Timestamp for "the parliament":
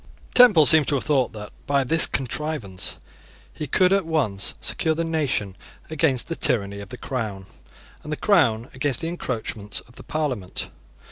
9.97-10.71